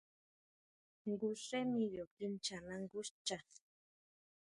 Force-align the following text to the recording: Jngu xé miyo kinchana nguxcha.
Jngu 1.07 1.29
xé 1.45 1.59
miyo 1.73 2.03
kinchana 2.15 2.75
nguxcha. 2.83 3.37